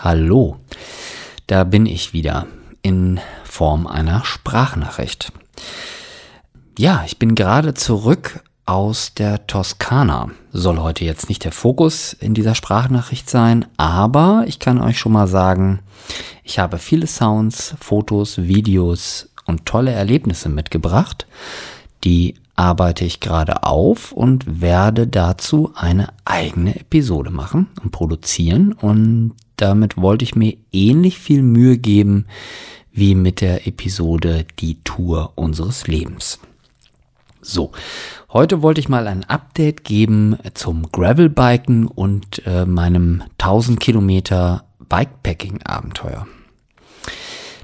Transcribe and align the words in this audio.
Hallo, 0.00 0.58
da 1.48 1.64
bin 1.64 1.84
ich 1.84 2.12
wieder 2.12 2.46
in 2.82 3.18
Form 3.42 3.88
einer 3.88 4.24
Sprachnachricht. 4.24 5.32
Ja, 6.78 7.02
ich 7.04 7.18
bin 7.18 7.34
gerade 7.34 7.74
zurück 7.74 8.44
aus 8.64 9.14
der 9.14 9.48
Toskana. 9.48 10.30
Soll 10.52 10.78
heute 10.78 11.04
jetzt 11.04 11.28
nicht 11.28 11.44
der 11.44 11.50
Fokus 11.50 12.12
in 12.12 12.32
dieser 12.32 12.54
Sprachnachricht 12.54 13.28
sein, 13.28 13.66
aber 13.76 14.44
ich 14.46 14.60
kann 14.60 14.80
euch 14.80 15.00
schon 15.00 15.10
mal 15.10 15.26
sagen, 15.26 15.80
ich 16.44 16.60
habe 16.60 16.78
viele 16.78 17.08
Sounds, 17.08 17.74
Fotos, 17.80 18.38
Videos 18.38 19.30
und 19.46 19.66
tolle 19.66 19.90
Erlebnisse 19.90 20.48
mitgebracht, 20.48 21.26
die 22.04 22.36
arbeite 22.54 23.04
ich 23.04 23.18
gerade 23.18 23.64
auf 23.64 24.12
und 24.12 24.60
werde 24.60 25.08
dazu 25.08 25.72
eine 25.74 26.10
eigene 26.24 26.78
Episode 26.78 27.30
machen 27.30 27.66
und 27.82 27.90
produzieren. 27.90 28.72
Und 28.72 29.34
damit 29.60 29.96
wollte 29.96 30.24
ich 30.24 30.34
mir 30.34 30.56
ähnlich 30.72 31.18
viel 31.18 31.42
Mühe 31.42 31.78
geben 31.78 32.26
wie 32.92 33.14
mit 33.14 33.40
der 33.40 33.66
Episode 33.66 34.44
Die 34.58 34.82
Tour 34.82 35.32
unseres 35.36 35.86
Lebens. 35.86 36.40
So, 37.40 37.72
heute 38.32 38.62
wollte 38.62 38.80
ich 38.80 38.88
mal 38.88 39.06
ein 39.06 39.24
Update 39.24 39.84
geben 39.84 40.36
zum 40.54 40.90
Gravelbiken 40.90 41.86
und 41.86 42.42
äh, 42.46 42.66
meinem 42.66 43.22
1000 43.38 43.78
Kilometer 43.78 44.64
Bikepacking-Abenteuer. 44.88 46.26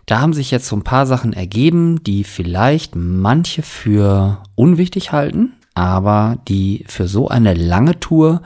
Da 0.06 0.20
haben 0.20 0.34
sich 0.34 0.50
jetzt 0.50 0.66
so 0.68 0.76
ein 0.76 0.84
paar 0.84 1.06
Sachen 1.06 1.32
ergeben, 1.32 2.02
die 2.04 2.24
vielleicht 2.24 2.94
manche 2.94 3.62
für 3.62 4.42
unwichtig 4.54 5.12
halten, 5.12 5.54
aber 5.74 6.38
die 6.46 6.84
für 6.86 7.08
so 7.08 7.28
eine 7.28 7.54
lange 7.54 7.98
Tour 7.98 8.42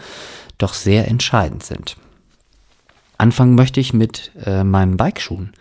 doch 0.57 0.75
sehr 0.75 1.09
entscheidend 1.09 1.63
sind. 1.63 1.97
Anfangen 3.19 3.57
möchte 3.57 3.81
ich 3.81 3.93
mit 3.93 4.31
äh, 4.45 4.63
meinen 4.63 4.97
Bikeschuhen. 4.97 5.53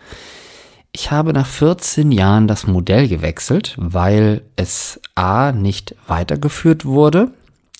Ich 0.92 1.10
habe 1.10 1.32
nach 1.32 1.46
14 1.46 2.12
Jahren 2.12 2.48
das 2.48 2.66
Modell 2.66 3.08
gewechselt, 3.08 3.74
weil 3.76 4.42
es 4.56 5.00
A 5.14 5.52
nicht 5.52 5.94
weitergeführt 6.06 6.84
wurde 6.84 7.32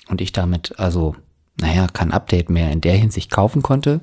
und 0.08 0.20
ich 0.20 0.32
damit 0.32 0.78
also, 0.78 1.16
naja, 1.60 1.86
kein 1.92 2.12
Update 2.12 2.50
mehr 2.50 2.70
in 2.70 2.80
der 2.80 2.96
Hinsicht 2.96 3.30
kaufen 3.30 3.62
konnte. 3.62 4.00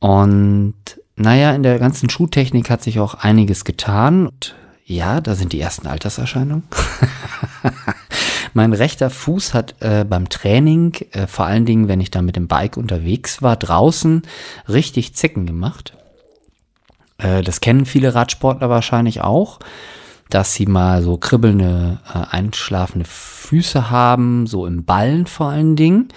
Und 0.00 0.74
naja, 1.16 1.52
in 1.52 1.62
der 1.62 1.78
ganzen 1.78 2.08
Schuhtechnik 2.08 2.70
hat 2.70 2.82
sich 2.82 2.98
auch 2.98 3.14
einiges 3.14 3.64
getan. 3.64 4.26
Und 4.26 4.54
ja, 4.84 5.20
da 5.20 5.34
sind 5.34 5.52
die 5.52 5.60
ersten 5.60 5.86
Alterserscheinungen. 5.86 6.64
mein 8.54 8.72
rechter 8.72 9.10
Fuß 9.10 9.54
hat 9.54 9.76
äh, 9.80 10.04
beim 10.04 10.28
Training, 10.28 10.94
äh, 11.12 11.26
vor 11.26 11.46
allen 11.46 11.66
Dingen, 11.66 11.88
wenn 11.88 12.00
ich 12.00 12.10
da 12.10 12.22
mit 12.22 12.36
dem 12.36 12.48
Bike 12.48 12.76
unterwegs 12.76 13.42
war, 13.42 13.56
draußen 13.56 14.22
richtig 14.68 15.14
Zicken 15.14 15.46
gemacht. 15.46 15.94
Äh, 17.18 17.42
das 17.42 17.60
kennen 17.60 17.86
viele 17.86 18.14
Radsportler 18.14 18.68
wahrscheinlich 18.68 19.20
auch, 19.20 19.60
dass 20.28 20.54
sie 20.54 20.66
mal 20.66 21.02
so 21.02 21.16
kribbelnde, 21.16 21.98
äh, 22.12 22.18
einschlafende 22.30 23.06
Füße 23.06 23.90
haben, 23.90 24.46
so 24.46 24.66
im 24.66 24.84
Ballen 24.84 25.26
vor 25.26 25.48
allen 25.48 25.76
Dingen. 25.76 26.08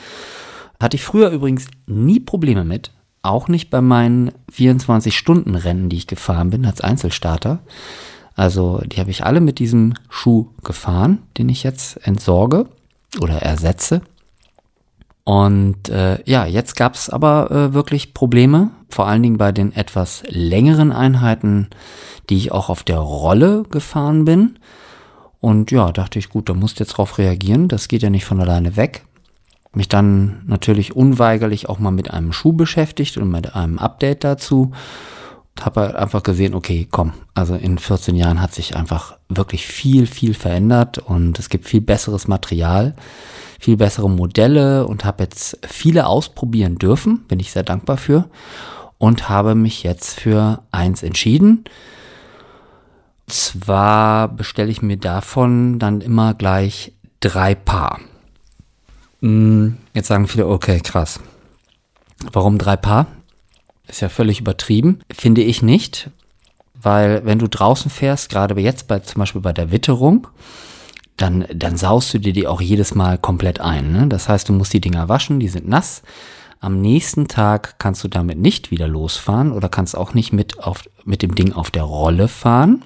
Hatte 0.79 0.95
ich 0.97 1.03
früher 1.03 1.29
übrigens 1.29 1.67
nie 1.87 2.19
Probleme 2.19 2.63
mit. 2.63 2.91
Auch 3.21 3.47
nicht 3.47 3.69
bei 3.69 3.79
meinen 3.79 4.31
24-Stunden-Rennen, 4.51 5.89
die 5.89 5.95
ich 5.95 6.07
gefahren 6.07 6.49
bin 6.49 6.65
als 6.65 6.81
Einzelstarter. 6.81 7.59
Also 8.35 8.81
die 8.85 8.99
habe 8.99 9.11
ich 9.11 9.25
alle 9.25 9.41
mit 9.41 9.59
diesem 9.59 9.93
Schuh 10.09 10.49
gefahren, 10.63 11.19
den 11.37 11.49
ich 11.49 11.63
jetzt 11.63 12.05
entsorge 12.05 12.65
oder 13.21 13.41
ersetze. 13.41 14.01
Und 15.23 15.89
äh, 15.89 16.21
ja, 16.25 16.45
jetzt 16.45 16.75
gab 16.75 16.95
es 16.95 17.09
aber 17.09 17.51
äh, 17.51 17.73
wirklich 17.73 18.13
Probleme, 18.13 18.71
vor 18.89 19.07
allen 19.07 19.23
Dingen 19.23 19.37
bei 19.37 19.51
den 19.51 19.73
etwas 19.73 20.23
längeren 20.27 20.91
Einheiten, 20.91 21.69
die 22.29 22.37
ich 22.37 22.51
auch 22.51 22.69
auf 22.69 22.83
der 22.83 22.99
Rolle 22.99 23.63
gefahren 23.69 24.25
bin. 24.25 24.59
Und 25.39 25.71
ja, 25.71 25.91
dachte 25.91 26.19
ich, 26.19 26.29
gut, 26.29 26.49
da 26.49 26.53
musst 26.53 26.79
du 26.79 26.83
jetzt 26.83 26.93
drauf 26.93 27.17
reagieren, 27.17 27.67
das 27.67 27.87
geht 27.87 28.03
ja 28.03 28.09
nicht 28.09 28.25
von 28.25 28.41
alleine 28.41 28.75
weg 28.75 29.03
mich 29.75 29.89
dann 29.89 30.43
natürlich 30.45 30.95
unweigerlich 30.95 31.67
auch 31.67 31.79
mal 31.79 31.91
mit 31.91 32.11
einem 32.11 32.31
Schuh 32.31 32.53
beschäftigt 32.53 33.17
und 33.17 33.29
mit 33.29 33.55
einem 33.55 33.79
Update 33.79 34.23
dazu. 34.23 34.71
Habe 35.61 35.81
halt 35.81 35.95
einfach 35.95 36.23
gesehen, 36.23 36.55
okay, 36.55 36.87
komm, 36.89 37.13
also 37.35 37.55
in 37.55 37.77
14 37.77 38.15
Jahren 38.15 38.41
hat 38.41 38.53
sich 38.53 38.75
einfach 38.75 39.17
wirklich 39.29 39.67
viel, 39.67 40.07
viel 40.07 40.33
verändert 40.33 40.97
und 40.97 41.37
es 41.37 41.49
gibt 41.49 41.67
viel 41.67 41.81
besseres 41.81 42.27
Material, 42.27 42.95
viel 43.59 43.77
bessere 43.77 44.09
Modelle 44.09 44.87
und 44.87 45.05
habe 45.05 45.23
jetzt 45.23 45.59
viele 45.67 46.07
ausprobieren 46.07 46.77
dürfen, 46.77 47.25
bin 47.27 47.39
ich 47.39 47.51
sehr 47.51 47.63
dankbar 47.63 47.97
für 47.97 48.29
und 48.97 49.29
habe 49.29 49.53
mich 49.53 49.83
jetzt 49.83 50.19
für 50.19 50.63
eins 50.71 51.03
entschieden. 51.03 51.65
Zwar 53.27 54.27
bestelle 54.27 54.71
ich 54.71 54.81
mir 54.81 54.97
davon 54.97 55.79
dann 55.79 56.01
immer 56.01 56.33
gleich 56.33 56.93
drei 57.19 57.55
Paar. 57.55 57.99
Mm, 59.21 59.69
jetzt 59.93 60.07
sagen 60.07 60.27
viele, 60.27 60.47
okay, 60.47 60.79
krass. 60.79 61.19
Warum 62.31 62.57
drei 62.57 62.75
Paar? 62.75 63.07
Ist 63.87 64.01
ja 64.01 64.09
völlig 64.09 64.39
übertrieben. 64.39 64.99
Finde 65.11 65.41
ich 65.41 65.61
nicht. 65.61 66.09
Weil 66.73 67.25
wenn 67.25 67.39
du 67.39 67.47
draußen 67.47 67.89
fährst, 67.89 68.29
gerade 68.29 68.59
jetzt 68.59 68.87
bei, 68.87 68.99
zum 68.99 69.19
Beispiel 69.19 69.41
bei 69.41 69.53
der 69.53 69.71
Witterung, 69.71 70.27
dann, 71.17 71.45
dann 71.53 71.77
saust 71.77 72.13
du 72.13 72.19
dir 72.19 72.33
die 72.33 72.47
auch 72.47 72.61
jedes 72.61 72.95
Mal 72.95 73.17
komplett 73.17 73.61
ein. 73.61 73.91
Ne? 73.91 74.07
Das 74.07 74.27
heißt, 74.27 74.49
du 74.49 74.53
musst 74.53 74.73
die 74.73 74.81
Dinger 74.81 75.09
waschen, 75.09 75.39
die 75.39 75.47
sind 75.47 75.67
nass. 75.67 76.01
Am 76.59 76.81
nächsten 76.81 77.27
Tag 77.27 77.77
kannst 77.77 78.03
du 78.03 78.07
damit 78.07 78.37
nicht 78.37 78.71
wieder 78.71 78.87
losfahren 78.87 79.51
oder 79.51 79.69
kannst 79.69 79.97
auch 79.97 80.13
nicht 80.13 80.33
mit, 80.33 80.59
auf, 80.63 80.83
mit 81.03 81.21
dem 81.21 81.35
Ding 81.35 81.53
auf 81.53 81.71
der 81.71 81.83
Rolle 81.83 82.27
fahren. 82.27 82.83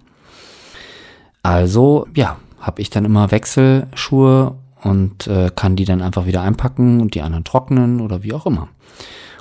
Also, 1.44 2.08
ja, 2.16 2.38
habe 2.60 2.82
ich 2.82 2.90
dann 2.90 3.06
immer 3.06 3.32
Wechselschuhe 3.32 4.56
und 4.82 5.28
äh, 5.28 5.52
kann 5.56 5.76
die 5.76 5.86
dann 5.86 6.02
einfach 6.02 6.26
wieder 6.26 6.42
einpacken 6.42 7.02
und 7.02 7.16
die 7.16 7.22
anderen 7.22 7.44
trocknen 7.44 8.02
oder 8.02 8.24
wie 8.24 8.34
auch 8.34 8.46
immer. 8.46 8.68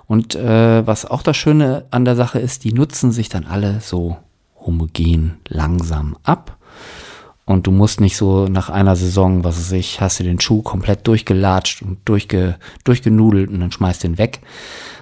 Und 0.07 0.35
äh, 0.35 0.87
was 0.87 1.05
auch 1.05 1.23
das 1.23 1.37
Schöne 1.37 1.87
an 1.91 2.05
der 2.05 2.17
Sache 2.17 2.39
ist, 2.39 2.65
die 2.65 2.73
nutzen 2.73 3.13
sich 3.13 3.29
dann 3.29 3.45
alle 3.45 3.81
so 3.81 4.17
homogen 4.61 5.39
langsam 5.49 6.17
ab. 6.23 6.57
Und 7.45 7.69
du 7.69 7.71
musst 7.71 8.01
nicht 8.01 8.17
so 8.17 8.49
nach 8.49 8.71
einer 8.71 8.97
Saison, 8.97 9.45
was 9.45 9.57
weiß 9.59 9.73
ich, 9.73 10.01
hast 10.01 10.19
du 10.19 10.25
den 10.25 10.41
Schuh 10.41 10.63
komplett 10.63 11.07
durchgelatscht 11.07 11.81
und 11.81 11.99
durchge, 12.05 12.57
durchgenudelt 12.83 13.51
und 13.51 13.61
dann 13.61 13.71
schmeißt 13.71 14.03
den 14.03 14.19
weg. 14.19 14.41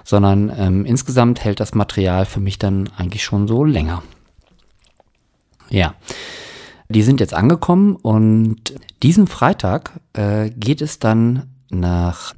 Sondern 0.05 0.53
ähm, 0.57 0.85
insgesamt 0.85 1.43
hält 1.43 1.61
das 1.61 1.75
Material 1.75 2.27
für 2.27 2.41
mich 2.41 2.59
dann 2.59 2.91
eigentlich 2.99 3.25
schon 3.25 3.49
so 3.49 3.65
länger. 3.65 4.03
Ja. 5.71 5.95
Die 6.91 7.03
sind 7.03 7.19
jetzt 7.19 7.33
angekommen 7.33 7.97
und 7.97 8.75
diesen 9.03 9.27
Freitag 9.27 9.93
äh, 10.13 10.51
geht 10.51 10.83
es 10.83 10.99
dann 10.99 11.55
nach, 11.71 12.35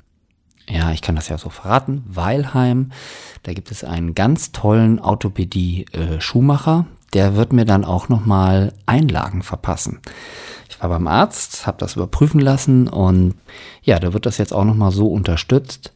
ja, 0.68 0.90
ich 0.92 1.02
kann 1.02 1.16
das 1.16 1.28
ja 1.28 1.38
so 1.38 1.48
verraten, 1.48 2.04
Weilheim. 2.06 2.90
Da 3.44 3.52
gibt 3.52 3.70
es 3.70 3.84
einen 3.84 4.14
ganz 4.14 4.52
tollen 4.52 4.98
Orthopädie-Schuhmacher. 4.98 6.86
Der 7.12 7.36
wird 7.36 7.52
mir 7.52 7.64
dann 7.64 7.84
auch 7.84 8.08
nochmal 8.08 8.72
Einlagen 8.84 9.42
verpassen. 9.42 10.00
Ich 10.68 10.82
war 10.82 10.88
beim 10.88 11.06
Arzt, 11.06 11.66
habe 11.66 11.78
das 11.78 11.94
überprüfen 11.94 12.40
lassen 12.40 12.88
und 12.88 13.34
ja, 13.82 13.98
da 14.00 14.12
wird 14.12 14.26
das 14.26 14.38
jetzt 14.38 14.52
auch 14.52 14.64
nochmal 14.64 14.90
so 14.90 15.06
unterstützt, 15.06 15.94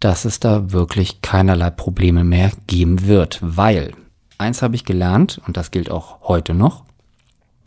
dass 0.00 0.26
es 0.26 0.38
da 0.38 0.72
wirklich 0.72 1.22
keinerlei 1.22 1.70
Probleme 1.70 2.22
mehr 2.22 2.52
geben 2.66 3.06
wird, 3.06 3.38
weil 3.42 3.94
eins 4.38 4.60
habe 4.60 4.76
ich 4.76 4.84
gelernt 4.84 5.40
und 5.46 5.56
das 5.56 5.70
gilt 5.70 5.90
auch 5.90 6.20
heute 6.22 6.52
noch. 6.52 6.84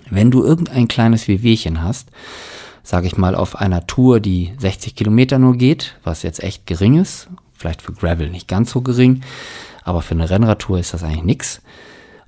Wenn 0.10 0.32
du 0.32 0.44
irgendein 0.44 0.88
kleines 0.88 1.28
Wehwehchen 1.28 1.84
hast, 1.84 2.10
sage 2.90 3.06
ich 3.06 3.18
mal 3.18 3.36
auf 3.36 3.56
einer 3.56 3.86
Tour, 3.86 4.20
die 4.20 4.52
60 4.58 4.96
Kilometer 4.96 5.38
nur 5.38 5.56
geht, 5.56 6.00
was 6.04 6.24
jetzt 6.24 6.42
echt 6.42 6.66
gering 6.66 7.00
ist, 7.00 7.30
vielleicht 7.54 7.84
für 7.84 7.94
Gravel 7.94 8.32
nicht 8.32 8.48
ganz 8.48 8.72
so 8.72 8.82
gering, 8.82 9.22
aber 9.84 10.02
für 10.02 10.16
eine 10.16 10.28
Rennradtour 10.28 10.80
ist 10.80 10.96
das 10.96 11.04
eigentlich 11.04 11.24
nichts, 11.24 11.62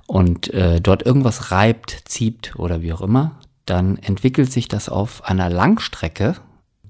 und 0.06 0.54
äh, 0.54 0.80
dort 0.80 1.04
irgendwas 1.04 1.50
reibt, 1.50 2.02
zieht 2.04 2.54
oder 2.54 2.80
wie 2.80 2.92
auch 2.92 3.00
immer, 3.00 3.40
dann 3.66 3.96
entwickelt 3.96 4.52
sich 4.52 4.68
das 4.68 4.88
auf 4.88 5.24
einer 5.24 5.50
Langstrecke 5.50 6.36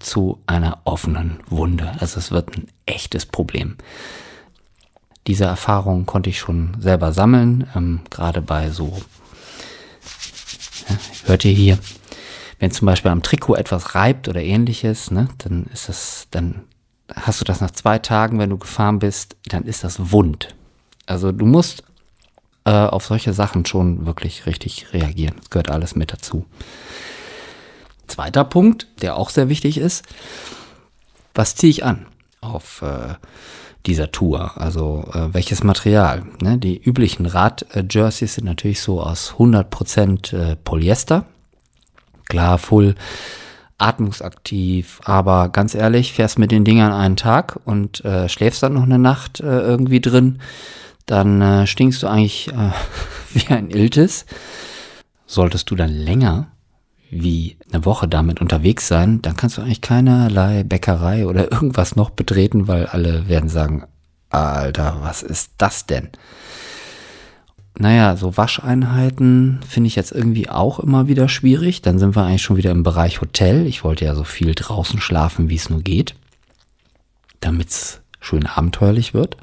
zu 0.00 0.42
einer 0.46 0.80
offenen 0.84 1.40
Wunde. 1.48 1.92
Also 1.98 2.18
es 2.18 2.30
wird 2.30 2.54
ein 2.54 2.66
echtes 2.84 3.24
Problem. 3.24 3.76
Diese 5.26 5.44
Erfahrung 5.44 6.04
konnte 6.04 6.28
ich 6.28 6.38
schon 6.38 6.76
selber 6.78 7.14
sammeln, 7.14 7.66
ähm, 7.74 8.00
gerade 8.10 8.42
bei 8.42 8.68
so 8.68 9.00
hört 11.24 11.46
ihr 11.46 11.52
hier, 11.52 11.78
wenn 12.62 12.70
zum 12.70 12.86
Beispiel 12.86 13.10
am 13.10 13.24
Trikot 13.24 13.56
etwas 13.56 13.96
reibt 13.96 14.28
oder 14.28 14.40
ähnliches, 14.40 15.10
ne, 15.10 15.26
dann 15.38 15.64
ist 15.72 15.88
das, 15.88 16.28
dann 16.30 16.62
hast 17.12 17.40
du 17.40 17.44
das 17.44 17.60
nach 17.60 17.72
zwei 17.72 17.98
Tagen, 17.98 18.38
wenn 18.38 18.50
du 18.50 18.56
gefahren 18.56 19.00
bist, 19.00 19.34
dann 19.48 19.64
ist 19.64 19.82
das 19.82 20.12
wund. 20.12 20.54
Also 21.04 21.32
du 21.32 21.44
musst 21.44 21.82
äh, 22.64 22.70
auf 22.70 23.04
solche 23.04 23.32
Sachen 23.32 23.66
schon 23.66 24.06
wirklich 24.06 24.46
richtig 24.46 24.92
reagieren. 24.92 25.34
Das 25.38 25.50
gehört 25.50 25.72
alles 25.72 25.96
mit 25.96 26.12
dazu. 26.12 26.46
Zweiter 28.06 28.44
Punkt, 28.44 28.86
der 29.00 29.16
auch 29.16 29.30
sehr 29.30 29.48
wichtig 29.48 29.76
ist, 29.76 30.04
was 31.34 31.56
ziehe 31.56 31.70
ich 31.70 31.84
an? 31.84 32.06
Auf 32.42 32.82
äh, 32.82 33.14
dieser 33.86 34.12
Tour. 34.12 34.52
Also 34.54 35.10
äh, 35.12 35.34
welches 35.34 35.64
Material. 35.64 36.26
Ne? 36.40 36.58
Die 36.58 36.80
üblichen 36.80 37.26
Rad-Jerseys 37.26 38.34
sind 38.34 38.44
natürlich 38.44 38.82
so 38.82 39.00
aus 39.00 39.34
100% 39.36 40.36
äh, 40.36 40.54
Polyester. 40.54 41.26
Klar, 42.32 42.56
full 42.56 42.94
atmungsaktiv, 43.76 45.02
aber 45.04 45.50
ganz 45.50 45.74
ehrlich, 45.74 46.14
fährst 46.14 46.38
mit 46.38 46.50
den 46.50 46.64
Dingern 46.64 46.90
einen 46.90 47.16
Tag 47.16 47.60
und 47.66 48.02
äh, 48.06 48.26
schläfst 48.30 48.62
dann 48.62 48.72
noch 48.72 48.84
eine 48.84 48.98
Nacht 48.98 49.40
äh, 49.40 49.60
irgendwie 49.60 50.00
drin, 50.00 50.40
dann 51.04 51.42
äh, 51.42 51.66
stinkst 51.66 52.02
du 52.02 52.06
eigentlich 52.06 52.48
äh, 52.48 52.70
wie 53.34 53.52
ein 53.52 53.68
Iltis. 53.68 54.24
Solltest 55.26 55.70
du 55.70 55.74
dann 55.74 55.90
länger 55.90 56.46
wie 57.10 57.58
eine 57.70 57.84
Woche 57.84 58.08
damit 58.08 58.40
unterwegs 58.40 58.88
sein, 58.88 59.20
dann 59.20 59.36
kannst 59.36 59.58
du 59.58 59.60
eigentlich 59.60 59.82
keinerlei 59.82 60.64
Bäckerei 60.64 61.26
oder 61.26 61.52
irgendwas 61.52 61.96
noch 61.96 62.08
betreten, 62.08 62.66
weil 62.66 62.86
alle 62.86 63.28
werden 63.28 63.50
sagen, 63.50 63.84
Alter, 64.30 65.00
was 65.02 65.22
ist 65.22 65.50
das 65.58 65.84
denn? 65.84 66.08
Naja, 67.78 68.16
so 68.16 68.36
Wascheinheiten 68.36 69.60
finde 69.66 69.88
ich 69.88 69.96
jetzt 69.96 70.12
irgendwie 70.12 70.48
auch 70.48 70.78
immer 70.78 71.08
wieder 71.08 71.28
schwierig. 71.28 71.82
Dann 71.82 71.98
sind 71.98 72.14
wir 72.14 72.24
eigentlich 72.24 72.42
schon 72.42 72.56
wieder 72.56 72.70
im 72.70 72.82
Bereich 72.82 73.20
Hotel. 73.20 73.66
Ich 73.66 73.82
wollte 73.82 74.04
ja 74.04 74.14
so 74.14 74.24
viel 74.24 74.54
draußen 74.54 75.00
schlafen, 75.00 75.48
wie 75.48 75.56
es 75.56 75.70
nur 75.70 75.80
geht, 75.80 76.14
damit 77.40 77.70
es 77.70 78.00
schön 78.20 78.46
abenteuerlich 78.46 79.14
wird. 79.14 79.36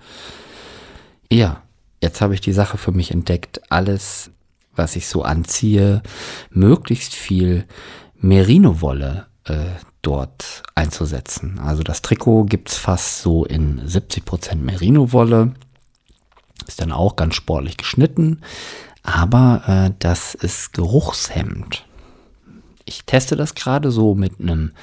Ja, 1.31 1.63
jetzt 2.01 2.21
habe 2.21 2.33
ich 2.33 2.41
die 2.41 2.53
Sache 2.53 2.77
für 2.77 2.91
mich 2.91 3.11
entdeckt. 3.11 3.61
Alles 3.69 4.31
was 4.79 4.95
ich 4.95 5.07
so 5.07 5.21
anziehe, 5.21 6.01
möglichst 6.49 7.13
viel 7.13 7.65
Merino-Wolle 8.17 9.27
äh, 9.43 9.57
dort 10.01 10.63
einzusetzen. 10.73 11.59
Also 11.59 11.83
das 11.83 12.01
Trikot 12.01 12.45
gibt 12.45 12.69
es 12.69 12.77
fast 12.77 13.21
so 13.21 13.45
in 13.45 13.81
70% 13.81 14.55
Merino-Wolle. 14.55 15.53
Ist 16.69 16.81
dann 16.81 16.91
auch 16.91 17.15
ganz 17.15 17.33
sportlich 17.33 17.77
geschnitten. 17.77 18.41
Aber 19.01 19.63
äh, 19.65 19.91
das 19.97 20.35
ist 20.35 20.71
geruchshemmend. 20.71 21.83
Ich 22.85 23.05
teste 23.05 23.35
das 23.35 23.55
gerade 23.55 23.89
so 23.89 24.13
mit 24.13 24.39
einem 24.39 24.73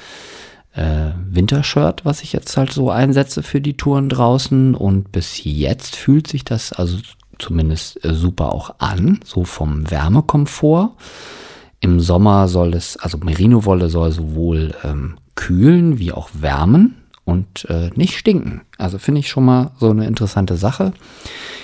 äh, 0.75 1.13
Wintershirt, 1.31 2.05
was 2.05 2.25
ich 2.25 2.33
jetzt 2.33 2.57
halt 2.57 2.73
so 2.73 2.91
einsetze 2.91 3.45
für 3.45 3.61
die 3.61 3.77
Touren 3.77 4.09
draußen. 4.09 4.75
Und 4.75 5.13
bis 5.13 5.45
jetzt 5.45 5.95
fühlt 5.95 6.27
sich 6.27 6.43
das 6.43 6.73
also 6.73 6.99
zumindest 7.39 8.05
äh, 8.05 8.15
super 8.15 8.53
auch 8.53 8.75
an, 8.79 9.21
so 9.25 9.45
vom 9.45 9.89
Wärmekomfort. 9.89 10.91
Im 11.79 12.01
Sommer 12.01 12.49
soll 12.49 12.75
es, 12.75 12.97
also 12.97 13.19
Merino-Wolle 13.19 13.91
soll 13.91 14.11
sowohl 14.11 14.75
ähm, 14.83 15.19
kühlen 15.37 16.01
wie 16.01 16.11
auch 16.11 16.31
wärmen 16.33 16.97
und 17.27 17.67
äh, 17.69 17.91
nicht 17.97 18.17
stinken. 18.17 18.63
Also 18.79 18.99
finde 18.99 19.19
ich 19.19 19.29
schon 19.29 19.45
mal 19.45 19.73
so 19.79 19.91
eine 19.91 20.07
interessante 20.07 20.57
Sache. 20.57 20.93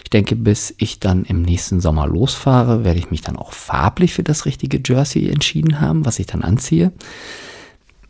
Ich 0.02 0.10
denke, 0.10 0.34
bis 0.36 0.74
ich 0.76 0.98
dann 0.98 1.24
im 1.24 1.40
nächsten 1.40 1.80
Sommer 1.80 2.06
losfahre, 2.06 2.84
werde 2.84 2.98
ich 2.98 3.10
mich 3.10 3.22
dann 3.22 3.36
auch 3.36 3.52
farblich 3.52 4.12
für 4.12 4.24
das 4.24 4.44
richtige 4.44 4.82
Jersey 4.84 5.30
entschieden 5.30 5.80
haben, 5.80 6.04
was 6.04 6.18
ich 6.18 6.26
dann 6.26 6.42
anziehe. 6.42 6.92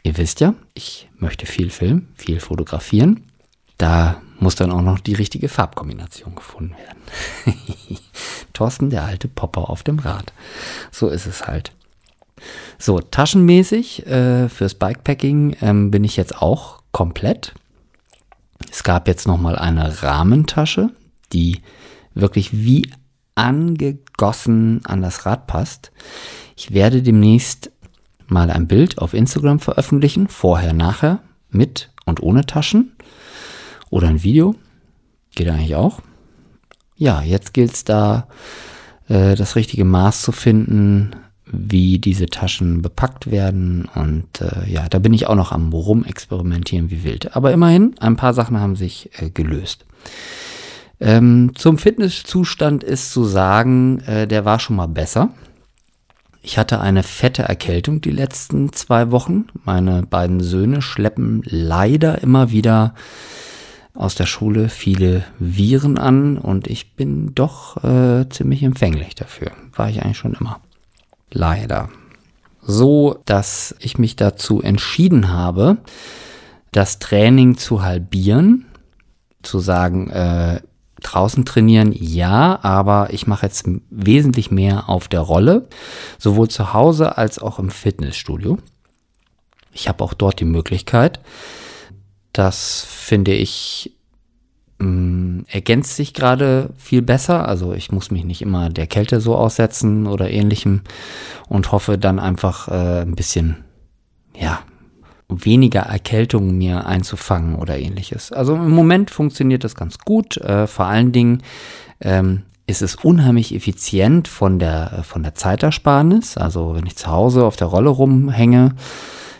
Ihr 0.03 0.17
wisst 0.17 0.41
ja, 0.41 0.55
ich 0.73 1.11
möchte 1.19 1.45
viel 1.45 1.69
filmen, 1.69 2.09
viel 2.17 2.41
fotografieren. 2.41 3.25
Da 3.77 4.23
muss 4.41 4.55
dann 4.55 4.73
auch 4.73 4.83
noch 4.83 4.99
die 4.99 5.15
richtige 5.15 5.51
Farbkombination 5.51 6.35
gefunden 6.35 6.75
werden. 6.75 7.59
Thorsten, 8.55 8.89
der 8.89 9.05
alte 9.05 9.29
Popper 9.29 9.69
auf 9.69 9.83
dem 9.83 9.99
Rad. 9.99 10.33
So 10.91 11.09
ist 11.09 11.27
es 11.27 11.47
halt. 11.47 11.73
So, 12.79 12.99
taschenmäßig 12.99 14.07
äh, 14.07 14.49
fürs 14.49 14.75
Bikepacking 14.75 15.57
ähm, 15.61 15.91
bin 15.91 16.03
ich 16.03 16.17
jetzt 16.17 16.41
auch 16.41 16.82
komplett. 16.93 17.55
Es 18.71 18.85
gab 18.85 19.09
jetzt 19.09 19.27
noch 19.27 19.39
mal 19.39 19.57
eine 19.57 20.03
Rahmentasche, 20.03 20.91
die 21.33 21.61
wirklich 22.15 22.53
wie 22.53 22.91
angegossen 23.35 24.83
an 24.85 25.03
das 25.03 25.27
Rad 25.27 25.47
passt. 25.47 25.91
Ich 26.57 26.73
werde 26.73 27.03
demnächst 27.03 27.73
mal 28.27 28.51
ein 28.51 28.69
Bild 28.69 28.99
auf 28.99 29.15
Instagram 29.15 29.59
veröffentlichen, 29.59 30.29
vorher, 30.29 30.73
nachher, 30.73 31.21
mit 31.51 31.91
und 32.05 32.23
ohne 32.23 32.47
Taschen. 32.47 32.93
Oder 33.91 34.09
ein 34.09 34.23
Video. 34.23 34.55
Geht 35.35 35.49
eigentlich 35.49 35.75
auch. 35.75 36.01
Ja, 36.97 37.23
jetzt 37.23 37.53
gilt 37.55 37.73
es 37.75 37.85
da, 37.85 38.29
äh, 39.09 39.35
das 39.35 39.57
richtige 39.57 39.85
Maß 39.85 40.23
zu 40.23 40.33
finden, 40.33 41.17
wie 41.53 41.99
diese 41.99 42.27
Taschen 42.27 42.83
bepackt 42.83 43.31
werden. 43.31 43.89
Und 43.95 44.41
äh, 44.41 44.71
ja, 44.71 44.89
da 44.89 44.99
bin 44.99 45.13
ich 45.13 45.27
auch 45.27 45.35
noch 45.35 45.53
am 45.53 45.73
rumexperimentieren 45.73 46.91
wie 46.91 47.05
wild. 47.05 47.37
Aber 47.37 47.53
immerhin, 47.53 47.95
ein 48.01 48.17
paar 48.17 48.35
Sachen 48.35 48.59
haben 48.59 48.75
sich 48.77 49.11
äh, 49.21 49.31
gelöst. 49.31 49.85
Ähm, 51.01 51.53
zum 51.55 51.79
Fitnesszustand 51.79 52.85
ist 52.85 53.13
zu 53.13 53.25
sagen, 53.25 54.01
äh, 54.01 54.27
der 54.27 54.45
war 54.45 54.59
schon 54.59 54.77
mal 54.77 54.89
besser. 54.89 55.31
Ich 56.43 56.59
hatte 56.59 56.81
eine 56.81 57.03
fette 57.03 57.43
Erkältung 57.43 58.01
die 58.01 58.11
letzten 58.11 58.73
zwei 58.73 59.11
Wochen. 59.11 59.47
Meine 59.65 60.03
beiden 60.03 60.41
Söhne 60.41 60.83
schleppen 60.83 61.43
leider 61.45 62.21
immer 62.23 62.51
wieder 62.51 62.95
aus 63.95 64.15
der 64.15 64.27
Schule 64.27 64.69
viele 64.69 65.25
Viren 65.39 65.99
an 65.99 66.39
und 66.39 66.67
ich 66.67 66.95
bin 66.95 67.35
doch 67.35 67.83
äh, 67.85 68.29
ziemlich 68.29 68.63
empfänglich 68.63 69.15
dafür. 69.15 69.53
War 69.75 69.91
ich 69.91 70.03
eigentlich 70.03 70.19
schon 70.19 70.35
immer. 70.35 70.61
Leider. 71.33 71.89
So, 72.61 73.21
dass 73.25 73.75
ich 73.81 73.99
mich 73.99 74.15
dazu 74.17 74.63
entschieden 74.63 75.33
habe, 75.33 75.79
das 76.71 76.99
Training 76.99 77.59
zu 77.59 77.83
halbieren, 77.83 78.67
zu 79.43 79.59
sagen, 79.59 80.11
äh, 80.11 80.61
draußen 81.03 81.45
trainieren, 81.45 81.93
ja, 81.93 82.61
aber 82.63 83.09
ich 83.13 83.27
mache 83.27 83.47
jetzt 83.47 83.69
wesentlich 83.91 84.51
mehr 84.53 84.89
auf 84.89 85.09
der 85.09 85.21
Rolle, 85.21 85.69
sowohl 86.19 86.49
zu 86.49 86.73
Hause 86.73 87.19
als 87.19 87.41
auch 87.41 87.59
im 87.59 87.71
Fitnessstudio. 87.71 88.59
Ich 89.73 89.89
habe 89.89 90.05
auch 90.05 90.15
dort 90.15 90.39
die 90.39 90.45
Möglichkeit, 90.45 91.19
das 92.33 92.87
finde 92.89 93.33
ich 93.35 93.93
ähm, 94.83 95.45
ergänzt 95.49 95.97
sich 95.97 96.15
gerade 96.15 96.71
viel 96.77 97.03
besser. 97.03 97.49
Also 97.49 97.73
ich 97.73 97.93
muss 97.93 98.11
mich 98.11 98.25
nicht 98.25 98.43
immer 98.43 98.71
der 98.71 98.87
Kälte 98.87 99.21
so 99.21 99.37
aussetzen 99.37 100.07
oder 100.07 100.31
ähnlichem 100.31 100.83
und 101.49 101.73
hoffe 101.73 101.99
dann 101.99 102.19
einfach 102.19 102.69
äh, 102.69 103.03
ein 103.03 103.15
bisschen, 103.15 103.59
ja, 104.37 104.61
weniger 105.29 105.81
Erkältung 105.81 106.59
mir 106.59 106.87
einzufangen 106.87 107.55
oder 107.55 107.79
ähnliches. 107.79 108.33
Also 108.33 108.55
im 108.55 108.71
Moment 108.71 109.11
funktioniert 109.11 109.65
das 109.65 109.75
ganz 109.75 109.99
gut. 109.99 110.37
Äh, 110.37 110.67
vor 110.67 110.87
allen 110.87 111.13
Dingen 111.13 111.43
ähm, 112.01 112.43
ist 112.67 112.83
es 112.83 112.97
unheimlich 112.97 113.55
effizient 113.55 114.29
von 114.29 114.59
der, 114.59 115.05
von 115.05 115.23
der 115.23 115.35
Zeitersparnis. 115.35 116.37
Also 116.37 116.75
wenn 116.75 116.85
ich 116.85 116.97
zu 116.97 117.07
Hause 117.07 117.45
auf 117.45 117.57
der 117.57 117.69
Rolle 117.69 117.89
rumhänge, 117.89 118.75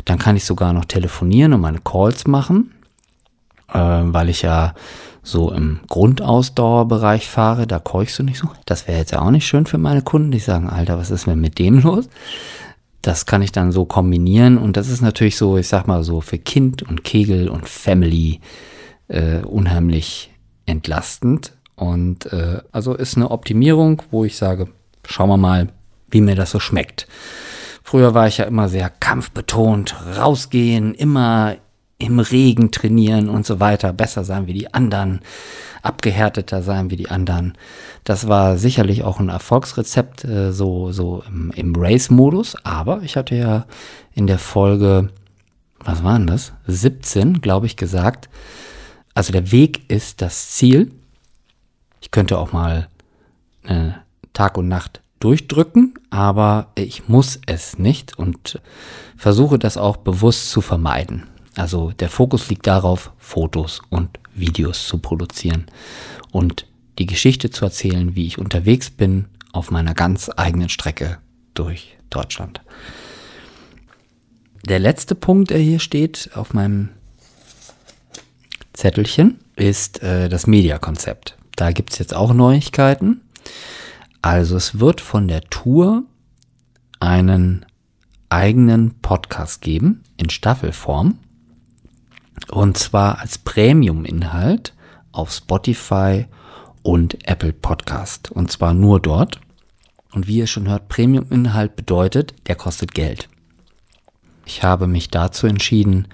dann 0.07 0.19
kann 0.19 0.37
ich 0.37 0.45
sogar 0.45 0.73
noch 0.73 0.87
telefonieren 0.87 1.53
und 1.53 1.61
meine 1.61 1.81
Calls 1.81 2.27
machen 2.27 2.71
äh, 3.73 3.79
weil 3.79 4.29
ich 4.29 4.43
ja 4.43 4.75
so 5.23 5.53
im 5.53 5.81
Grundausdauerbereich 5.89 7.29
fahre, 7.29 7.67
da 7.67 7.79
keuchst 7.79 8.19
du 8.19 8.25
nicht 8.25 8.39
so. 8.39 8.49
Das 8.67 8.89
wäre 8.89 8.99
jetzt 8.99 9.13
ja 9.13 9.23
auch 9.23 9.31
nicht 9.31 9.47
schön 9.47 9.67
für 9.67 9.79
meine 9.79 10.03
Kunden, 10.03 10.33
die 10.33 10.41
sagen, 10.41 10.69
Alter, 10.69 10.99
was 10.99 11.11
ist 11.11 11.27
denn 11.27 11.41
mit 11.41 11.59
dem 11.59 11.81
los? 11.81 12.09
Das 13.03 13.27
kann 13.27 13.43
ich 13.43 13.53
dann 13.53 13.73
so 13.73 13.85
kombinieren 13.85 14.59
und 14.59 14.77
das 14.77 14.89
ist 14.89 15.01
natürlich 15.01 15.37
so, 15.37 15.57
ich 15.57 15.69
sag 15.69 15.87
mal 15.87 16.05
so, 16.05 16.21
für 16.21 16.39
Kind 16.39 16.83
und 16.83 17.05
Kegel 17.05 17.49
und 17.49 17.69
Family 17.69 18.41
äh, 19.09 19.39
unheimlich 19.39 20.31
entlastend. 20.67 21.53
Und 21.75 22.33
äh, 22.33 22.61
also 22.71 22.95
ist 22.95 23.17
eine 23.17 23.31
Optimierung, 23.31 24.03
wo 24.11 24.25
ich 24.25 24.37
sage, 24.37 24.69
schauen 25.05 25.29
wir 25.29 25.37
mal, 25.37 25.69
wie 26.11 26.21
mir 26.21 26.37
das 26.37 26.51
so 26.51 26.61
schmeckt. 26.61 27.09
Früher 27.83 28.15
war 28.15 28.29
ich 28.29 28.39
ja 28.39 28.45
immer 28.45 28.69
sehr 28.69 28.89
kampfbetont, 28.89 29.97
rausgehen, 30.17 30.95
immer 30.95 31.57
im 32.03 32.19
Regen 32.19 32.71
trainieren 32.71 33.29
und 33.29 33.47
so 33.47 33.61
weiter, 33.61 33.93
besser 33.93 34.25
sein 34.25 34.47
wie 34.47 34.53
die 34.53 34.75
anderen, 34.75 35.21
abgehärteter 35.83 36.63
sein 36.63 36.91
wie 36.91 36.97
die 36.97 37.11
anderen. 37.11 37.55
Das 38.05 38.29
war 38.29 38.59
sicherlich 38.59 39.05
auch 39.05 39.21
ein 39.21 39.29
Erfolgsrezept, 39.29 40.25
äh, 40.25 40.53
so, 40.53 40.93
so 40.93 41.23
im, 41.29 41.53
im 41.55 41.75
Race-Modus, 41.77 42.57
aber 42.65 43.03
ich 43.03 43.17
hatte 43.17 43.37
ja 43.37 43.67
in 44.15 44.27
der 44.27 44.39
Folge, 44.39 45.11
was 45.81 46.03
waren 46.03 46.27
das? 46.27 46.53
17, 46.67 47.41
glaube 47.41 47.67
ich, 47.67 47.77
gesagt, 47.77 48.29
also 49.15 49.33
der 49.33 49.53
Weg 49.53 49.91
ist 49.91 50.23
das 50.23 50.51
Ziel. 50.51 50.91
Ich 52.01 52.11
könnte 52.11 52.39
auch 52.39 52.53
mal 52.53 52.89
äh, 53.65 53.91
Tag 54.33 54.59
und 54.59 54.69
Nacht 54.69 55.01
durchdrücken, 55.21 55.95
aber 56.11 56.69
ich 56.75 57.09
muss 57.09 57.41
es 57.47 57.79
nicht 57.79 58.19
und 58.19 58.61
versuche 59.17 59.59
das 59.59 59.77
auch 59.77 59.99
bewusst 59.99 60.51
zu 60.51 60.61
vermeiden. 60.61 61.29
Also 61.57 61.93
der 61.93 62.09
Fokus 62.09 62.49
liegt 62.49 62.67
darauf, 62.67 63.13
Fotos 63.19 63.83
und 63.91 64.19
Videos 64.35 64.87
zu 64.87 64.99
produzieren 64.99 65.67
und 66.31 66.67
die 66.99 67.07
Geschichte 67.07 67.51
zu 67.51 67.65
erzählen, 67.65 68.15
wie 68.15 68.27
ich 68.27 68.39
unterwegs 68.39 68.91
bin 68.91 69.27
auf 69.53 69.71
meiner 69.71 69.95
ganz 69.95 70.31
eigenen 70.37 70.69
Strecke 70.69 71.19
durch 71.55 71.97
Deutschland. 72.11 72.63
Der 74.65 74.79
letzte 74.79 75.15
Punkt, 75.15 75.51
der 75.51 75.59
hier 75.59 75.81
steht 75.81 76.31
auf 76.35 76.55
meinem 76.55 76.91
Zettelchen 78.73 79.39
ist 79.57 80.03
äh, 80.03 80.29
das 80.29 80.47
Mediakonzept. 80.47 81.37
Da 81.57 81.73
gibt 81.73 81.93
es 81.93 81.99
jetzt 81.99 82.15
auch 82.15 82.33
Neuigkeiten. 82.33 83.21
Also 84.23 84.57
es 84.57 84.79
wird 84.81 85.01
von 85.01 85.29
der 85.29 85.43
Tour 85.43 86.05
einen 87.01 87.67
eigenen 88.29 88.95
Podcast 89.01 89.61
geben 89.61 90.03
in 90.17 90.31
Staffelform. 90.31 91.19
Und 92.51 92.79
zwar 92.79 93.21
als 93.21 93.39
Premium-Inhalt 93.39 94.75
auf 95.13 95.33
Spotify 95.33 96.27
und 96.83 97.29
Apple 97.29 97.53
Podcast. 97.53 98.31
Und 98.31 98.51
zwar 98.51 98.75
nur 98.75 99.01
dort. 99.01 99.41
Und 100.13 100.27
wie 100.27 100.39
ihr 100.39 100.47
schon 100.47 100.69
hört, 100.69 100.89
Premium-Inhalt 100.89 101.77
bedeutet, 101.77 102.35
der 102.47 102.57
kostet 102.57 102.93
Geld. 102.95 103.29
Ich 104.45 104.63
habe 104.63 104.87
mich 104.87 105.09
dazu 105.09 105.47
entschieden, 105.47 106.09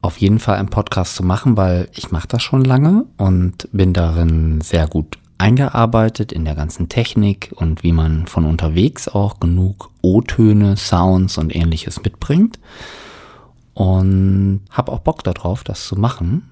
auf 0.00 0.18
jeden 0.18 0.38
Fall 0.38 0.56
einen 0.56 0.70
Podcast 0.70 1.16
zu 1.16 1.22
machen, 1.22 1.56
weil 1.56 1.88
ich 1.92 2.10
mache 2.10 2.28
das 2.28 2.42
schon 2.42 2.64
lange 2.64 3.04
und 3.16 3.68
bin 3.72 3.92
darin 3.92 4.60
sehr 4.60 4.86
gut 4.86 5.18
eingearbeitet 5.38 6.32
in 6.32 6.44
der 6.44 6.54
ganzen 6.54 6.88
Technik 6.88 7.52
und 7.56 7.82
wie 7.82 7.92
man 7.92 8.26
von 8.26 8.46
unterwegs 8.46 9.08
auch 9.08 9.38
genug 9.38 9.90
O-Töne, 10.02 10.76
Sounds 10.76 11.38
und 11.38 11.54
ähnliches 11.54 12.02
mitbringt. 12.02 12.58
Und 13.76 14.62
habe 14.70 14.90
auch 14.90 15.00
Bock 15.00 15.22
darauf, 15.22 15.62
das 15.62 15.86
zu 15.86 15.96
machen. 15.96 16.48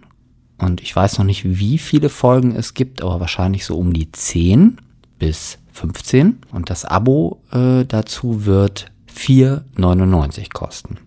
Und 0.59 0.83
ich 0.83 0.95
weiß 0.95 1.17
noch 1.17 1.25
nicht, 1.25 1.59
wie 1.59 1.79
viele 1.79 2.11
Folgen 2.11 2.55
es 2.55 2.75
gibt, 2.75 3.03
aber 3.03 3.19
wahrscheinlich 3.19 3.65
so 3.65 3.79
um 3.79 3.95
die 3.95 4.13
10 4.13 4.77
bis 5.19 5.57
15. 5.73 6.41
Und 6.53 6.69
das 6.69 6.85
Abo 6.85 7.41
äh, 7.51 7.87
dazu 7.87 8.45
wird 8.45 8.93
4,99 9.11 10.53
kosten. 10.53 10.99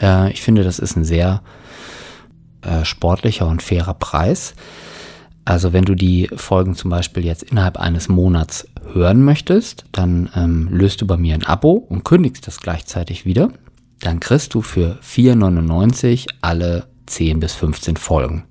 Äh, 0.00 0.30
ich 0.30 0.42
finde, 0.42 0.62
das 0.62 0.78
ist 0.78 0.94
ein 0.94 1.04
sehr 1.04 1.42
äh, 2.62 2.84
sportlicher 2.84 3.48
und 3.48 3.64
fairer 3.64 3.94
Preis. 3.94 4.54
Also 5.44 5.72
wenn 5.72 5.86
du 5.86 5.96
die 5.96 6.30
Folgen 6.36 6.76
zum 6.76 6.88
Beispiel 6.88 7.24
jetzt 7.24 7.42
innerhalb 7.42 7.78
eines 7.78 8.08
Monats 8.08 8.68
hören 8.92 9.24
möchtest, 9.24 9.86
dann 9.90 10.30
ähm, 10.36 10.68
löst 10.70 11.00
du 11.00 11.06
bei 11.08 11.16
mir 11.16 11.34
ein 11.34 11.44
Abo 11.44 11.72
und 11.72 12.04
kündigst 12.04 12.46
das 12.46 12.60
gleichzeitig 12.60 13.26
wieder. 13.26 13.50
Dann 14.00 14.20
kriegst 14.20 14.54
du 14.54 14.62
für 14.62 14.98
4,99 15.02 16.26
alle 16.40 16.86
10 17.06 17.40
bis 17.40 17.54
15 17.54 17.96
Folgen. 17.96 18.44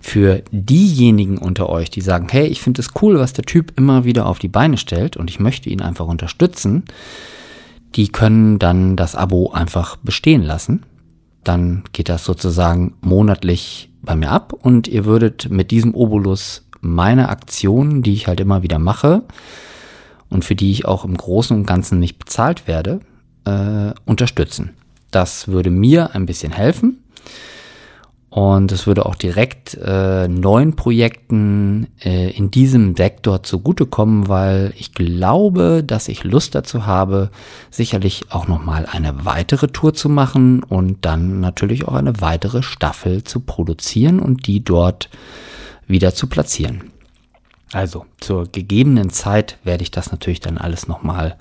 Für 0.00 0.42
diejenigen 0.50 1.38
unter 1.38 1.68
euch, 1.68 1.90
die 1.90 2.00
sagen, 2.00 2.28
hey, 2.30 2.46
ich 2.46 2.62
finde 2.62 2.80
es 2.80 2.90
cool, 3.02 3.18
was 3.18 3.32
der 3.32 3.44
Typ 3.44 3.72
immer 3.76 4.04
wieder 4.04 4.26
auf 4.26 4.38
die 4.38 4.48
Beine 4.48 4.76
stellt 4.76 5.16
und 5.16 5.30
ich 5.30 5.40
möchte 5.40 5.68
ihn 5.68 5.82
einfach 5.82 6.06
unterstützen, 6.06 6.84
die 7.94 8.08
können 8.08 8.58
dann 8.58 8.96
das 8.96 9.16
Abo 9.16 9.50
einfach 9.50 9.96
bestehen 9.96 10.42
lassen. 10.42 10.84
Dann 11.44 11.84
geht 11.92 12.08
das 12.08 12.24
sozusagen 12.24 12.94
monatlich 13.00 13.90
bei 14.02 14.16
mir 14.16 14.30
ab 14.30 14.52
und 14.52 14.86
ihr 14.86 15.04
würdet 15.04 15.50
mit 15.50 15.70
diesem 15.70 15.94
Obolus 15.94 16.66
meine 16.80 17.28
Aktionen, 17.28 18.02
die 18.02 18.12
ich 18.12 18.28
halt 18.28 18.40
immer 18.40 18.62
wieder 18.62 18.78
mache 18.78 19.24
und 20.28 20.44
für 20.44 20.54
die 20.54 20.70
ich 20.70 20.84
auch 20.84 21.04
im 21.04 21.16
Großen 21.16 21.56
und 21.56 21.66
Ganzen 21.66 21.98
nicht 21.98 22.18
bezahlt 22.18 22.66
werde, 22.68 23.00
äh, 23.44 23.92
unterstützen. 24.04 24.70
Das 25.10 25.48
würde 25.48 25.70
mir 25.70 26.14
ein 26.14 26.26
bisschen 26.26 26.52
helfen 26.52 27.02
und 28.36 28.70
es 28.70 28.86
würde 28.86 29.06
auch 29.06 29.14
direkt 29.14 29.78
äh, 29.82 30.28
neuen 30.28 30.76
Projekten 30.76 31.86
äh, 32.04 32.28
in 32.32 32.50
diesem 32.50 32.94
Sektor 32.94 33.42
zugutekommen, 33.42 34.28
weil 34.28 34.74
ich 34.76 34.92
glaube, 34.92 35.82
dass 35.82 36.06
ich 36.08 36.22
Lust 36.22 36.54
dazu 36.54 36.84
habe, 36.84 37.30
sicherlich 37.70 38.26
auch 38.28 38.46
nochmal 38.46 38.84
eine 38.92 39.24
weitere 39.24 39.68
Tour 39.68 39.94
zu 39.94 40.10
machen 40.10 40.62
und 40.62 41.06
dann 41.06 41.40
natürlich 41.40 41.88
auch 41.88 41.94
eine 41.94 42.20
weitere 42.20 42.62
Staffel 42.62 43.24
zu 43.24 43.40
produzieren 43.40 44.20
und 44.20 44.46
die 44.46 44.62
dort 44.62 45.08
wieder 45.86 46.14
zu 46.14 46.26
platzieren. 46.26 46.90
Also 47.72 48.04
zur 48.20 48.44
gegebenen 48.52 49.08
Zeit 49.08 49.56
werde 49.64 49.82
ich 49.82 49.90
das 49.90 50.12
natürlich 50.12 50.40
dann 50.40 50.58
alles 50.58 50.88
nochmal 50.88 51.38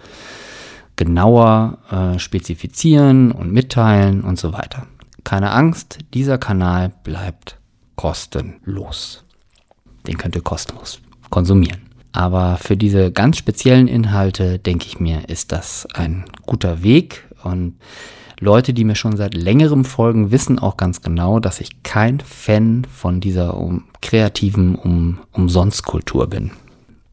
genauer 0.95 1.77
äh, 1.91 2.19
spezifizieren 2.19 3.31
und 3.31 3.51
mitteilen 3.51 4.21
und 4.21 4.39
so 4.39 4.53
weiter. 4.53 4.87
Keine 5.23 5.51
Angst, 5.51 5.99
dieser 6.13 6.37
Kanal 6.37 6.91
bleibt 7.03 7.57
kostenlos. 7.95 9.23
Den 10.07 10.17
könnt 10.17 10.35
ihr 10.35 10.43
kostenlos 10.43 11.01
konsumieren. 11.29 11.81
Aber 12.11 12.57
für 12.57 12.77
diese 12.77 13.11
ganz 13.11 13.37
speziellen 13.37 13.87
Inhalte, 13.87 14.57
denke 14.57 14.85
ich 14.87 14.99
mir, 14.99 15.27
ist 15.27 15.51
das 15.51 15.85
ein 15.93 16.25
guter 16.45 16.81
Weg. 16.81 17.27
Und 17.43 17.75
Leute, 18.39 18.73
die 18.73 18.85
mir 18.85 18.95
schon 18.95 19.17
seit 19.17 19.33
längerem 19.33 19.83
folgen, 19.83 20.31
wissen 20.31 20.59
auch 20.59 20.77
ganz 20.77 21.01
genau, 21.01 21.39
dass 21.39 21.59
ich 21.59 21.83
kein 21.83 22.19
Fan 22.21 22.85
von 22.85 23.19
dieser 23.19 23.57
um, 23.57 23.85
kreativen 24.01 24.75
um, 24.75 25.19
Umsonstkultur 25.31 26.27
bin. 26.27 26.51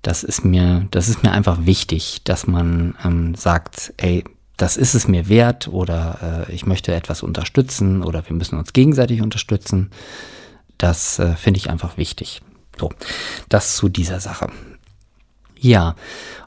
Das 0.03 0.25
ist 0.25 0.45
mir, 0.45 0.87
das 0.91 1.09
ist 1.09 1.23
mir 1.23 1.33
einfach 1.33 1.65
wichtig, 1.65 2.23
dass 2.25 2.47
man 2.47 2.95
ähm, 3.05 3.35
sagt, 3.35 3.95
ey, 3.97 4.25
das 4.57 4.77
ist 4.77 4.95
es 4.95 5.09
mir 5.09 5.29
wert 5.29 5.69
oder 5.69 6.47
äh, 6.49 6.53
ich 6.53 6.67
möchte 6.67 6.95
etwas 6.95 7.23
unterstützen 7.23 8.03
oder 8.03 8.29
wir 8.29 8.37
müssen 8.37 8.59
uns 8.59 8.73
gegenseitig 8.73 9.23
unterstützen. 9.23 9.91
Das 10.79 11.19
äh, 11.19 11.35
finde 11.37 11.59
ich 11.59 11.71
einfach 11.71 11.97
wichtig. 11.97 12.43
So, 12.79 12.91
das 13.49 13.77
zu 13.77 13.89
dieser 13.89 14.21
Sache. 14.21 14.51
Ja, 15.59 15.95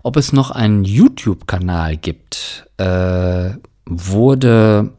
ob 0.04 0.18
es 0.18 0.34
noch 0.34 0.52
einen 0.52 0.84
YouTube-Kanal 0.84 1.96
gibt, 1.96 2.68
äh, 2.78 3.52
wurde 3.86 4.92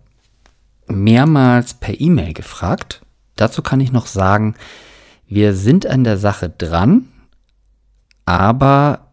mehrmals 0.87 1.75
per 1.75 2.01
E-Mail 2.01 2.33
gefragt. 2.33 3.03
Dazu 3.37 3.61
kann 3.61 3.81
ich 3.81 3.93
noch 3.93 4.07
sagen, 4.07 4.55
wir 5.29 5.55
sind 5.55 5.87
an 5.87 6.05
der 6.05 6.17
Sache 6.17 6.49
dran, 6.49 7.09
aber 8.27 9.13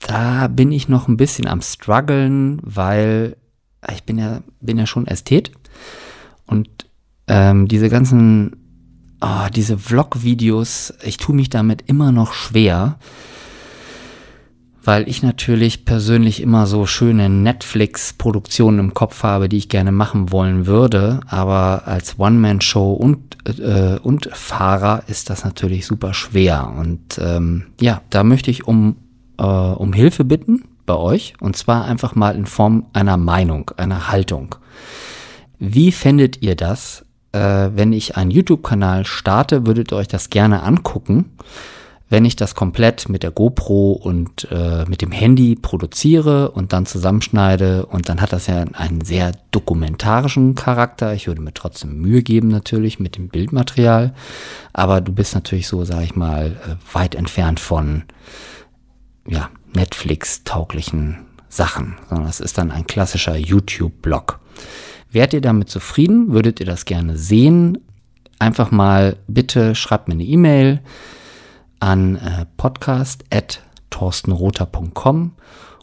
da 0.00 0.48
bin 0.48 0.72
ich 0.72 0.88
noch 0.88 1.08
ein 1.08 1.16
bisschen 1.16 1.46
am 1.46 1.60
struggeln, 1.60 2.60
weil 2.62 3.36
ich 3.92 4.04
bin 4.04 4.18
ja, 4.18 4.40
bin 4.60 4.78
ja 4.78 4.86
schon 4.86 5.06
Ästhet. 5.06 5.52
Und 6.46 6.68
ähm, 7.26 7.68
diese 7.68 7.88
ganzen, 7.88 8.56
oh, 9.20 9.48
diese 9.54 9.78
Vlog-Videos, 9.78 10.94
ich 11.02 11.16
tue 11.16 11.34
mich 11.34 11.50
damit 11.50 11.84
immer 11.86 12.12
noch 12.12 12.32
schwer, 12.32 12.98
weil 14.84 15.08
ich 15.08 15.22
natürlich 15.22 15.84
persönlich 15.84 16.40
immer 16.40 16.66
so 16.66 16.86
schöne 16.86 17.28
Netflix-Produktionen 17.28 18.78
im 18.78 18.94
Kopf 18.94 19.22
habe, 19.22 19.48
die 19.48 19.58
ich 19.58 19.68
gerne 19.68 19.92
machen 19.92 20.32
wollen 20.32 20.66
würde, 20.66 21.20
aber 21.26 21.82
als 21.86 22.18
One-Man-Show 22.18 22.92
und, 22.92 23.36
äh, 23.58 23.98
und 24.02 24.28
Fahrer 24.32 25.04
ist 25.06 25.30
das 25.30 25.44
natürlich 25.44 25.86
super 25.86 26.14
schwer. 26.14 26.72
Und 26.76 27.18
ähm, 27.18 27.66
ja, 27.80 28.02
da 28.10 28.24
möchte 28.24 28.50
ich 28.50 28.66
um 28.66 28.96
äh, 29.38 29.44
um 29.44 29.92
Hilfe 29.92 30.24
bitten 30.24 30.64
bei 30.86 30.94
euch. 30.94 31.34
Und 31.40 31.56
zwar 31.56 31.84
einfach 31.84 32.14
mal 32.14 32.36
in 32.36 32.46
Form 32.46 32.86
einer 32.92 33.16
Meinung, 33.16 33.70
einer 33.76 34.08
Haltung. 34.10 34.54
Wie 35.58 35.92
fändet 35.92 36.42
ihr 36.42 36.56
das, 36.56 37.04
äh, 37.32 37.70
wenn 37.74 37.92
ich 37.92 38.16
einen 38.16 38.30
YouTube-Kanal 38.30 39.04
starte, 39.04 39.66
würdet 39.66 39.92
ihr 39.92 39.96
euch 39.96 40.08
das 40.08 40.30
gerne 40.30 40.62
angucken, 40.62 41.36
wenn 42.12 42.26
ich 42.26 42.36
das 42.36 42.54
komplett 42.54 43.08
mit 43.08 43.22
der 43.22 43.30
GoPro 43.30 43.92
und 43.92 44.46
äh, 44.50 44.84
mit 44.86 45.00
dem 45.00 45.12
Handy 45.12 45.56
produziere 45.56 46.50
und 46.50 46.74
dann 46.74 46.84
zusammenschneide 46.84 47.86
und 47.86 48.10
dann 48.10 48.20
hat 48.20 48.34
das 48.34 48.48
ja 48.48 48.66
einen 48.74 49.00
sehr 49.02 49.32
dokumentarischen 49.50 50.54
Charakter. 50.54 51.14
Ich 51.14 51.26
würde 51.26 51.40
mir 51.40 51.54
trotzdem 51.54 51.96
Mühe 51.96 52.22
geben 52.22 52.48
natürlich 52.48 53.00
mit 53.00 53.16
dem 53.16 53.28
Bildmaterial, 53.28 54.12
aber 54.74 55.00
du 55.00 55.10
bist 55.10 55.34
natürlich 55.34 55.66
so, 55.66 55.84
sag 55.86 56.02
ich 56.02 56.14
mal, 56.14 56.60
äh, 56.66 56.94
weit 56.94 57.14
entfernt 57.14 57.60
von 57.60 58.02
ja, 59.26 59.48
Netflix-tauglichen 59.72 61.16
Sachen, 61.48 61.96
sondern 62.10 62.28
es 62.28 62.40
ist 62.40 62.58
dann 62.58 62.72
ein 62.72 62.86
klassischer 62.86 63.38
YouTube-Blog. 63.38 64.38
Wärt 65.10 65.32
ihr 65.32 65.40
damit 65.40 65.70
zufrieden? 65.70 66.34
Würdet 66.34 66.60
ihr 66.60 66.66
das 66.66 66.84
gerne 66.84 67.16
sehen? 67.16 67.78
Einfach 68.38 68.70
mal 68.70 69.16
bitte 69.28 69.74
schreibt 69.74 70.08
mir 70.08 70.14
eine 70.14 70.24
E-Mail 70.24 70.82
an 71.82 72.16
äh, 72.16 72.46
podcast.torstenroter.com 72.56 75.32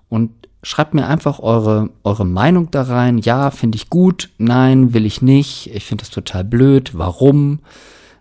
und 0.08 0.32
schreibt 0.64 0.94
mir 0.94 1.08
einfach 1.08 1.40
eure, 1.40 1.90
eure 2.04 2.26
Meinung 2.26 2.72
da 2.72 2.84
rein. 2.84 3.18
Ja, 3.18 3.52
finde 3.52 3.76
ich 3.76 3.90
gut. 3.90 4.30
Nein, 4.38 4.94
will 4.94 5.06
ich 5.06 5.22
nicht. 5.22 5.70
Ich 5.74 5.84
finde 5.86 6.04
das 6.04 6.12
total 6.12 6.46
blöd. 6.46 6.98
Warum? 6.98 7.60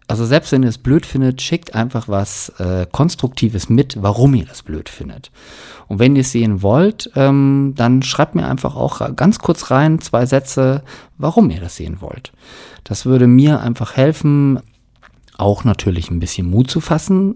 Also 0.09 0.27
selbst 0.27 0.51
wenn 0.51 0.65
ihr 0.65 0.71
es 0.71 0.79
blöd 0.79 1.07
findet, 1.07 1.41
schickt 1.41 1.77
einfach 1.77 2.09
was 2.09 2.49
äh, 2.59 2.85
Konstruktives 2.91 3.69
mit, 3.69 4.03
warum 4.03 4.35
ihr 4.35 4.47
das 4.47 4.65
blöd 4.65 4.89
findet. 4.89 5.31
Und 5.87 6.01
wenn 6.01 6.17
ihr 6.17 6.23
es 6.23 6.33
sehen 6.33 6.63
wollt, 6.63 7.13
ähm, 7.15 7.75
dann 7.77 8.03
schreibt 8.03 8.35
mir 8.35 8.49
einfach 8.49 8.75
auch 8.75 9.15
ganz 9.15 9.39
kurz 9.39 9.71
rein, 9.71 10.01
zwei 10.01 10.27
Sätze, 10.27 10.83
warum 11.17 11.49
ihr 11.51 11.61
das 11.61 11.77
sehen 11.77 12.01
wollt. 12.01 12.33
Das 12.83 13.07
würde 13.07 13.29
mir 13.29 13.61
einfach 13.61 13.97
helfen, 13.97 14.59
auch 15.39 15.65
natürlich 15.65 16.11
ein 16.11 16.21
bisschen 16.21 16.51
Mut 16.51 16.71
zu 16.71 16.81
fassen, 16.81 17.35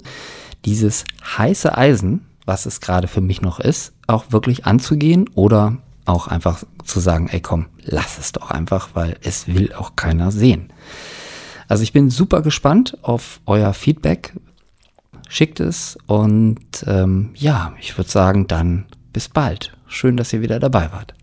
dieses 0.64 1.04
heiße 1.24 1.76
Eisen, 1.76 2.26
was 2.44 2.66
es 2.66 2.80
gerade 2.80 3.08
für 3.08 3.20
mich 3.20 3.40
noch 3.40 3.60
ist, 3.60 3.94
auch 4.06 4.26
wirklich 4.30 4.66
anzugehen 4.66 5.30
oder 5.34 5.78
auch 6.04 6.28
einfach 6.28 6.64
zu 6.84 7.00
sagen, 7.00 7.28
ey 7.28 7.40
komm, 7.40 7.66
lass 7.84 8.18
es 8.18 8.32
doch 8.32 8.50
einfach, 8.50 8.90
weil 8.94 9.16
es 9.22 9.46
will 9.46 9.72
auch 9.72 9.96
keiner 9.96 10.30
sehen. 10.30 10.72
Also 11.68 11.84
ich 11.84 11.92
bin 11.92 12.10
super 12.10 12.42
gespannt 12.42 12.98
auf 13.02 13.40
euer 13.46 13.72
Feedback. 13.72 14.34
Schickt 15.28 15.60
es 15.60 15.96
und 16.06 16.84
ähm, 16.86 17.30
ja, 17.34 17.72
ich 17.80 17.96
würde 17.96 18.10
sagen, 18.10 18.46
dann 18.46 18.84
bis 19.12 19.28
bald. 19.30 19.72
Schön, 19.86 20.18
dass 20.18 20.32
ihr 20.32 20.42
wieder 20.42 20.60
dabei 20.60 20.92
wart. 20.92 21.14